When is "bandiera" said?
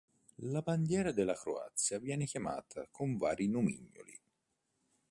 0.63-1.11